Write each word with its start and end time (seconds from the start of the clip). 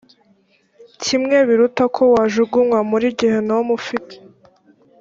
kimwe 1.03 1.37
biruta 1.47 1.83
ko 1.95 2.03
wajugunywa 2.13 2.79
muri 2.91 3.07
gehinomu 3.19 3.71
ufite 3.79 4.15